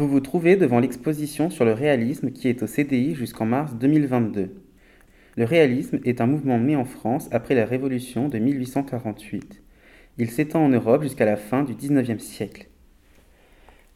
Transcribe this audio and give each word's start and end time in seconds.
Vous 0.00 0.08
vous 0.08 0.20
trouvez 0.20 0.56
devant 0.56 0.80
l'exposition 0.80 1.50
sur 1.50 1.66
le 1.66 1.74
réalisme 1.74 2.30
qui 2.30 2.48
est 2.48 2.62
au 2.62 2.66
CDI 2.66 3.14
jusqu'en 3.14 3.44
mars 3.44 3.74
2022. 3.74 4.48
Le 5.36 5.44
réalisme 5.44 6.00
est 6.06 6.22
un 6.22 6.26
mouvement 6.26 6.58
né 6.58 6.74
en 6.74 6.86
France 6.86 7.28
après 7.32 7.54
la 7.54 7.66
Révolution 7.66 8.30
de 8.30 8.38
1848. 8.38 9.62
Il 10.16 10.30
s'étend 10.30 10.64
en 10.64 10.70
Europe 10.70 11.02
jusqu'à 11.02 11.26
la 11.26 11.36
fin 11.36 11.64
du 11.64 11.74
XIXe 11.74 12.24
siècle. 12.24 12.68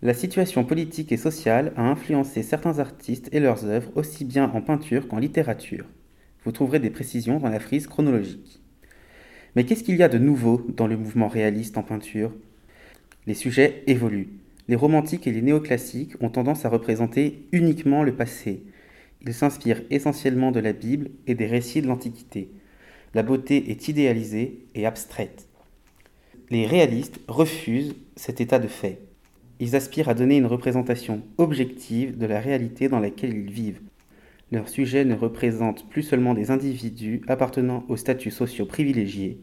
La 0.03 0.13
situation 0.13 0.63
politique 0.65 1.11
et 1.11 1.17
sociale 1.17 1.73
a 1.75 1.89
influencé 1.89 2.43
certains 2.43 2.81
artistes 2.81 3.31
et 3.33 3.41
leurs 3.41 3.65
œuvres 3.65 3.91
aussi 3.95 4.27
bien 4.27 4.51
en 4.53 4.61
peinture 4.61 5.09
qu'en 5.09 5.19
littérature. 5.19 5.87
Vous 6.45 6.53
trouverez 6.53 6.81
des 6.81 6.91
précisions 6.91 7.39
dans 7.39 7.49
la 7.49 7.61
frise 7.61 7.87
chronologique. 7.87 8.61
Mais 9.57 9.65
qu'est-ce 9.65 9.83
qu'il 9.83 9.97
y 9.97 10.03
a 10.03 10.11
de 10.11 10.19
nouveau 10.19 10.67
dans 10.69 10.87
le 10.87 10.99
mouvement 10.99 11.29
réaliste 11.29 11.79
en 11.79 11.83
peinture? 11.83 12.31
Les 13.27 13.33
sujets 13.33 13.83
évoluent. 13.87 14.44
Les 14.69 14.77
romantiques 14.77 15.27
et 15.27 15.33
les 15.33 15.43
néoclassiques 15.43 16.15
ont 16.21 16.31
tendance 16.31 16.65
à 16.65 16.69
représenter 16.69 17.47
uniquement 17.53 18.03
le 18.03 18.15
passé. 18.15 18.63
Ils 19.27 19.35
s'inspirent 19.35 19.83
essentiellement 19.91 20.53
de 20.53 20.61
la 20.61 20.73
Bible 20.73 21.11
et 21.27 21.35
des 21.35 21.47
récits 21.47 21.83
de 21.83 21.87
l'Antiquité. 21.87 22.51
La 23.15 23.23
beauté 23.23 23.71
est 23.71 23.89
idéalisée 23.89 24.67
et 24.75 24.87
abstraite. 24.87 25.49
Les 26.51 26.67
réalistes 26.67 27.21
refusent 27.29 27.95
cet 28.17 28.41
état 28.41 28.59
de 28.59 28.69
fait. 28.69 29.01
Ils 29.61 29.77
aspirent 29.77 30.09
à 30.09 30.15
donner 30.15 30.37
une 30.37 30.47
représentation 30.47 31.23
objective 31.39 32.19
de 32.19 32.27
la 32.27 32.41
réalité 32.41 32.89
dans 32.89 33.01
laquelle 33.01 33.35
ils 33.35 33.51
vivent. 33.51 33.81
Leurs 34.51 34.69
sujets 34.69 35.05
ne 35.05 35.15
représentent 35.15 35.89
plus 35.89 36.03
seulement 36.03 36.35
des 36.35 36.51
individus 36.51 37.23
appartenant 37.29 37.85
aux 37.89 37.97
statuts 37.97 38.31
sociaux 38.31 38.67
privilégiés, 38.67 39.41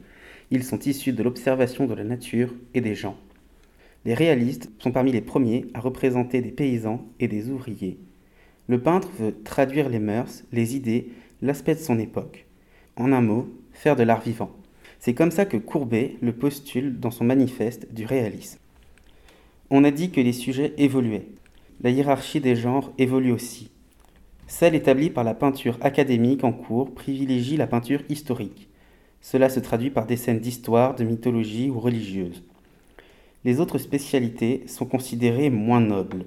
ils 0.54 0.66
sont 0.66 0.80
issus 0.80 1.14
de 1.14 1.24
l'observation 1.24 1.88
de 1.88 1.94
la 1.94 2.04
nature 2.04 2.54
et 2.74 2.82
des 2.82 2.94
gens. 2.94 3.18
Les 4.04 4.14
réalistes 4.16 4.72
sont 4.80 4.92
parmi 4.92 5.12
les 5.12 5.22
premiers 5.22 5.68
à 5.74 5.80
représenter 5.80 6.42
des 6.42 6.52
paysans 6.52 7.06
et 7.20 7.28
des 7.28 7.50
ouvriers. 7.50 8.00
Le 8.68 8.82
peintre 8.82 9.10
veut 9.20 9.36
traduire 9.44 9.90
les 9.90 10.00
mœurs, 10.00 10.44
les 10.52 10.76
idées, 10.76 11.10
l'aspect 11.42 11.76
de 11.76 11.80
son 11.80 12.00
époque. 12.00 12.46
En 12.96 13.12
un 13.12 13.22
mot, 13.22 13.48
faire 13.74 13.96
de 13.96 14.04
l'art 14.04 14.22
vivant. 14.22 14.52
C'est 15.00 15.14
comme 15.14 15.32
ça 15.32 15.46
que 15.46 15.58
Courbet 15.58 16.16
le 16.22 16.34
postule 16.34 17.00
dans 17.00 17.12
son 17.12 17.26
manifeste 17.26 17.94
du 17.94 18.06
réalisme. 18.06 18.60
On 19.70 19.84
a 19.84 19.92
dit 19.92 20.12
que 20.12 20.22
les 20.22 20.34
sujets 20.34 20.74
évoluaient. 20.78 21.28
La 21.82 21.90
hiérarchie 21.90 22.42
des 22.42 22.56
genres 22.56 22.92
évolue 22.98 23.32
aussi. 23.32 23.72
Celle 24.48 24.76
établie 24.76 25.10
par 25.10 25.24
la 25.24 25.34
peinture 25.34 25.78
académique 25.82 26.44
en 26.44 26.52
cours 26.52 26.94
privilégie 26.94 27.58
la 27.58 27.68
peinture 27.68 28.02
historique. 28.10 28.70
Cela 29.22 29.50
se 29.50 29.60
traduit 29.60 29.92
par 29.92 30.08
des 30.08 30.18
scènes 30.18 30.40
d'histoire, 30.40 30.96
de 30.96 31.04
mythologie 31.04 31.70
ou 31.70 31.80
religieuse. 31.80 32.44
Les 33.44 33.60
autres 33.60 33.80
spécialités 33.80 34.64
sont 34.68 34.86
considérées 34.86 35.50
moins 35.50 35.82
nobles. 35.82 36.26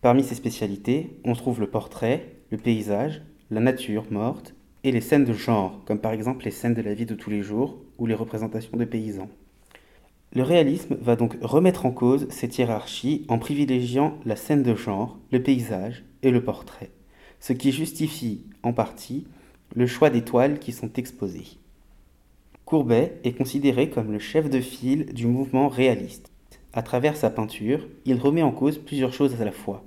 Parmi 0.00 0.22
ces 0.22 0.34
spécialités, 0.34 1.20
on 1.22 1.34
trouve 1.34 1.60
le 1.60 1.68
portrait, 1.68 2.36
le 2.50 2.56
paysage, 2.56 3.20
la 3.50 3.60
nature 3.60 4.06
morte 4.10 4.54
et 4.82 4.90
les 4.90 5.02
scènes 5.02 5.26
de 5.26 5.34
genre, 5.34 5.82
comme 5.84 5.98
par 5.98 6.12
exemple 6.12 6.46
les 6.46 6.50
scènes 6.50 6.72
de 6.72 6.80
la 6.80 6.94
vie 6.94 7.04
de 7.04 7.14
tous 7.14 7.28
les 7.28 7.42
jours 7.42 7.76
ou 7.98 8.06
les 8.06 8.14
représentations 8.14 8.78
de 8.78 8.86
paysans. 8.86 9.28
Le 10.32 10.42
réalisme 10.42 10.96
va 11.02 11.16
donc 11.16 11.36
remettre 11.42 11.84
en 11.84 11.90
cause 11.90 12.26
cette 12.30 12.56
hiérarchie 12.56 13.26
en 13.28 13.38
privilégiant 13.38 14.16
la 14.24 14.36
scène 14.36 14.62
de 14.62 14.74
genre, 14.74 15.18
le 15.30 15.42
paysage 15.42 16.02
et 16.22 16.30
le 16.30 16.42
portrait, 16.42 16.90
ce 17.40 17.52
qui 17.52 17.72
justifie, 17.72 18.46
en 18.62 18.72
partie, 18.72 19.26
le 19.74 19.86
choix 19.86 20.08
des 20.08 20.24
toiles 20.24 20.58
qui 20.58 20.72
sont 20.72 20.94
exposées. 20.94 21.58
Courbet 22.64 23.20
est 23.24 23.36
considéré 23.36 23.90
comme 23.90 24.12
le 24.12 24.18
chef 24.18 24.48
de 24.48 24.60
file 24.60 25.12
du 25.12 25.26
mouvement 25.26 25.68
réaliste. 25.68 26.32
À 26.78 26.82
travers 26.82 27.16
sa 27.16 27.28
peinture, 27.28 27.88
il 28.04 28.20
remet 28.20 28.44
en 28.44 28.52
cause 28.52 28.78
plusieurs 28.78 29.12
choses 29.12 29.42
à 29.42 29.44
la 29.44 29.50
fois. 29.50 29.82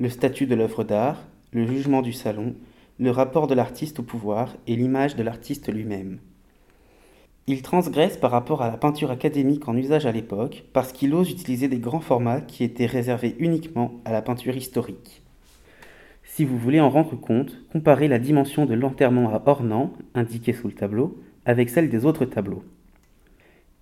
Le 0.00 0.08
statut 0.08 0.46
de 0.46 0.56
l'œuvre 0.56 0.82
d'art, 0.82 1.22
le 1.52 1.64
jugement 1.64 2.02
du 2.02 2.12
salon, 2.12 2.56
le 2.98 3.12
rapport 3.12 3.46
de 3.46 3.54
l'artiste 3.54 4.00
au 4.00 4.02
pouvoir 4.02 4.56
et 4.66 4.74
l'image 4.74 5.14
de 5.14 5.22
l'artiste 5.22 5.72
lui-même. 5.72 6.18
Il 7.46 7.62
transgresse 7.62 8.16
par 8.16 8.32
rapport 8.32 8.60
à 8.60 8.68
la 8.68 8.76
peinture 8.76 9.12
académique 9.12 9.68
en 9.68 9.76
usage 9.76 10.04
à 10.04 10.10
l'époque 10.10 10.64
parce 10.72 10.90
qu'il 10.90 11.14
ose 11.14 11.30
utiliser 11.30 11.68
des 11.68 11.78
grands 11.78 12.00
formats 12.00 12.40
qui 12.40 12.64
étaient 12.64 12.86
réservés 12.86 13.36
uniquement 13.38 13.92
à 14.04 14.10
la 14.10 14.20
peinture 14.20 14.56
historique. 14.56 15.22
Si 16.24 16.44
vous 16.44 16.58
voulez 16.58 16.80
en 16.80 16.90
rendre 16.90 17.14
compte, 17.14 17.56
comparez 17.70 18.08
la 18.08 18.18
dimension 18.18 18.66
de 18.66 18.74
l'enterrement 18.74 19.32
à 19.32 19.40
ornant, 19.46 19.92
indiquée 20.16 20.54
sous 20.54 20.66
le 20.66 20.74
tableau, 20.74 21.22
avec 21.44 21.70
celle 21.70 21.88
des 21.88 22.04
autres 22.04 22.24
tableaux. 22.24 22.64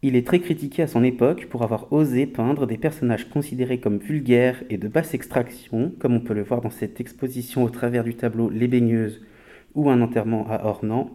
Il 0.06 0.16
est 0.16 0.26
très 0.26 0.40
critiqué 0.40 0.82
à 0.82 0.86
son 0.86 1.02
époque 1.02 1.46
pour 1.46 1.62
avoir 1.62 1.90
osé 1.90 2.26
peindre 2.26 2.66
des 2.66 2.76
personnages 2.76 3.30
considérés 3.30 3.80
comme 3.80 3.96
vulgaires 3.96 4.62
et 4.68 4.76
de 4.76 4.86
basse 4.86 5.14
extraction, 5.14 5.94
comme 5.98 6.12
on 6.12 6.20
peut 6.20 6.34
le 6.34 6.42
voir 6.42 6.60
dans 6.60 6.68
cette 6.68 7.00
exposition 7.00 7.64
au 7.64 7.70
travers 7.70 8.04
du 8.04 8.14
tableau 8.14 8.50
Les 8.50 8.68
baigneuses 8.68 9.22
ou 9.74 9.88
un 9.88 10.02
enterrement 10.02 10.46
à 10.50 10.66
ornant, 10.66 11.08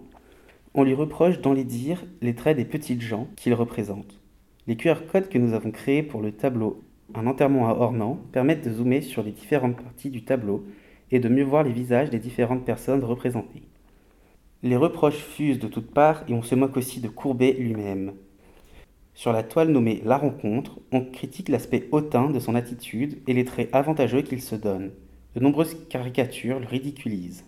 on 0.74 0.84
lui 0.84 0.96
reproche 0.96 1.40
dans 1.40 1.54
les 1.54 1.66
dires 1.66 2.04
les 2.24 2.34
traits 2.34 2.58
des 2.58 2.66
petites 2.66 3.02
gens 3.02 3.28
qu'il 3.36 3.54
représente. 3.54 4.20
Les 4.66 4.76
QR 4.76 5.06
codes 5.12 5.30
que 5.30 5.38
nous 5.38 5.54
avons 5.54 5.70
créés 5.70 6.02
pour 6.02 6.24
le 6.24 6.32
tableau 6.32 6.82
Un 7.14 7.28
enterrement 7.28 7.70
à 7.70 7.74
ornant 7.74 8.20
permettent 8.32 8.66
de 8.66 8.74
zoomer 8.74 9.02
sur 9.02 9.22
les 9.22 9.34
différentes 9.34 9.80
parties 9.80 10.10
du 10.10 10.24
tableau 10.24 10.66
et 11.12 11.20
de 11.20 11.30
mieux 11.30 11.44
voir 11.44 11.62
les 11.62 11.74
visages 11.74 12.10
des 12.10 12.18
différentes 12.18 12.66
personnes 12.66 13.04
représentées. 13.04 13.68
Les 14.64 14.78
reproches 14.78 15.24
fusent 15.24 15.60
de 15.60 15.68
toutes 15.68 15.94
parts 15.94 16.24
et 16.28 16.34
on 16.34 16.42
se 16.42 16.56
moque 16.56 16.76
aussi 16.76 17.02
de 17.02 17.08
Courbet 17.08 17.54
lui-même. 17.54 18.14
Sur 19.20 19.34
la 19.34 19.44
toile 19.44 19.68
nommée 19.68 20.02
La 20.06 20.16
rencontre, 20.16 20.80
on 20.94 21.04
critique 21.04 21.50
l'aspect 21.50 21.90
hautain 21.92 22.30
de 22.30 22.40
son 22.40 22.56
attitude 22.56 23.18
et 23.28 23.34
les 23.34 23.44
traits 23.44 23.68
avantageux 23.76 24.22
qu'il 24.22 24.42
se 24.42 24.56
donne. 24.56 24.92
De 25.36 25.42
nombreuses 25.42 25.76
caricatures 25.90 26.62
le 26.62 26.66
ridiculisent. 26.66 27.44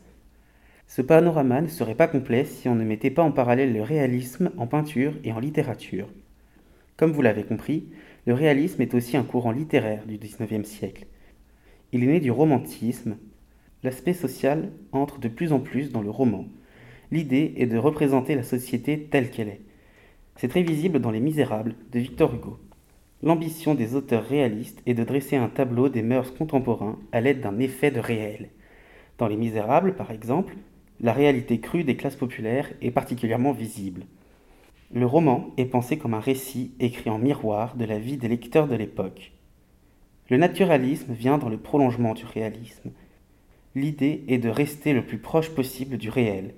Ce 0.86 1.02
panorama 1.02 1.62
ne 1.62 1.70
serait 1.70 1.96
pas 1.96 2.09
complet 2.09 2.44
si 2.44 2.68
on 2.68 2.76
ne 2.76 2.84
mettait 2.84 3.09
pas 3.09 3.24
en 3.24 3.32
parallèle 3.32 3.72
le 3.72 3.84
réalisme 3.84 4.52
en 4.58 4.68
peinture 4.68 5.14
et 5.24 5.32
en 5.32 5.40
littérature. 5.40 6.09
Comme 6.98 7.14
vous 7.14 7.22
l'avez 7.22 7.46
compris, 7.46 7.88
le 8.26 8.34
réalisme 8.34 8.82
est 8.82 8.94
aussi 8.94 9.16
un 9.16 9.24
courant 9.24 9.53
littéraire 9.53 10.06
du 10.06 10.18
XIXe 10.18 10.68
siècle. 10.68 11.08
Il 11.94 12.03
est 12.03 12.08
né 12.08 12.20
du 12.20 12.32
romantisme. 12.32 13.16
L'aspect 13.82 14.12
social 14.12 14.74
entre 14.92 15.22
de 15.22 15.30
plus 15.30 15.53
en 15.53 15.62
plus 15.62 15.94
dans 15.94 16.02
le 16.02 16.09
roman. 16.09 16.48
L'idée 17.12 17.53
est 17.56 17.66
de 17.66 17.78
représenter 17.78 18.36
la 18.36 18.44
société 18.44 19.08
telle 19.09 19.30
qu'elle 19.30 19.48
est. 19.48 19.62
C'est 20.38 20.47
très 20.47 20.64
visible 20.64 21.00
dans 21.00 21.12
Les 21.12 21.19
Misérables 21.19 21.75
de 21.92 22.00
Victor 22.00 22.34
Hugo. 22.34 22.59
L'ambition 23.22 23.75
des 23.75 23.96
auteurs 23.96 24.25
réalistes 24.25 24.81
est 24.86 24.96
de 24.96 25.03
dresser 25.03 25.36
un 25.36 25.50
tableau 25.50 25.90
des 25.90 26.02
mœurs 26.02 26.31
contemporains 26.31 26.97
à 27.12 27.22
l'aide 27.22 27.42
d'un 27.42 27.59
effet 27.59 27.92
de 27.92 28.00
réel. 28.00 28.50
Dans 29.18 29.28
Les 29.28 29.38
Misérables, 29.38 29.96
par 29.96 30.09
exemple, 30.09 30.56
la 31.00 31.14
réalité 31.14 31.59
crue 31.59 31.84
des 31.84 31.96
classes 31.96 32.16
populaires 32.16 32.72
est 32.81 32.91
particulièrement 32.91 33.52
visible. 33.52 34.03
Le 34.94 35.06
roman 35.06 35.52
est 35.58 35.66
pensé 35.66 35.97
comme 35.97 36.14
un 36.14 36.20
récit 36.20 36.74
écrit 36.80 37.09
en 37.09 37.18
miroir 37.18 37.75
de 37.75 37.86
la 37.86 38.00
vie 38.00 38.18
des 38.18 38.28
lecteurs 38.28 38.68
de 38.68 38.75
l'époque. 38.75 39.31
Le 40.30 40.38
naturalisme 40.38 41.14
vient 41.14 41.38
dans 41.38 41.50
le 41.50 41.58
prolongement 41.58 42.14
du 42.14 42.25
réalisme. 42.25 42.91
L'idée 43.74 44.24
est 44.28 44.38
de 44.38 44.50
rester 44.50 44.94
le 44.94 45.06
plus 45.06 45.18
proche 45.18 45.50
possible 45.50 45.97
du 45.97 46.09
réel. 46.09 46.56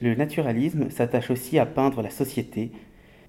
Le 0.00 0.14
naturalisme 0.14 0.90
s'attache 0.90 1.30
aussi 1.30 1.58
à 1.58 1.66
peindre 1.66 2.02
la 2.02 2.10
société. 2.10 2.72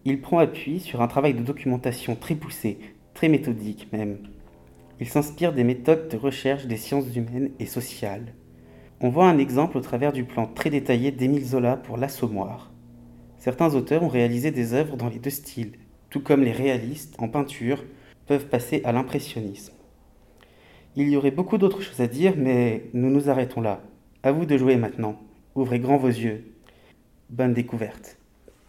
Il 0.05 0.19
prend 0.19 0.39
appui 0.39 0.81
sur 0.81 1.01
un 1.01 1.07
travail 1.07 1.33
de 1.33 1.41
documentation 1.41 2.17
très 2.17 2.35
poussé, 2.35 2.77
très 3.13 3.29
méthodique 3.29 3.87
même. 3.93 4.17
Il 4.99 5.07
s'inspire 5.07 5.53
des 5.53 5.63
méthodes 5.63 6.09
de 6.09 6.17
recherche 6.17 6.65
des 6.65 6.75
sciences 6.75 7.15
humaines 7.15 7.51
et 7.59 7.65
sociales. 7.65 8.33
On 8.99 9.07
voit 9.07 9.29
un 9.29 9.37
exemple 9.37 9.77
au 9.77 9.81
travers 9.81 10.11
du 10.11 10.25
plan 10.25 10.45
très 10.45 10.69
détaillé 10.69 11.11
d'Émile 11.11 11.45
Zola 11.45 11.77
pour 11.77 11.95
L'Assommoir. 11.95 12.73
Certains 13.37 13.75
auteurs 13.75 14.03
ont 14.03 14.09
réalisé 14.09 14.51
des 14.51 14.73
œuvres 14.73 14.97
dans 14.97 15.07
les 15.07 15.19
deux 15.19 15.29
styles, 15.29 15.73
tout 16.09 16.21
comme 16.21 16.43
les 16.43 16.51
réalistes 16.51 17.15
en 17.17 17.29
peinture 17.29 17.85
peuvent 18.27 18.47
passer 18.47 18.81
à 18.83 18.91
l'impressionnisme. 18.91 19.73
Il 20.97 21.07
y 21.07 21.15
aurait 21.15 21.31
beaucoup 21.31 21.57
d'autres 21.57 21.81
choses 21.81 22.01
à 22.01 22.07
dire, 22.07 22.33
mais 22.37 22.89
nous 22.93 23.09
nous 23.09 23.29
arrêtons 23.29 23.61
là. 23.61 23.81
À 24.21 24.33
vous 24.33 24.45
de 24.45 24.57
jouer 24.57 24.75
maintenant. 24.75 25.17
Ouvrez 25.55 25.79
grand 25.79 25.97
vos 25.97 26.07
yeux. 26.07 26.53
Bonne 27.29 27.53
découverte. 27.53 28.17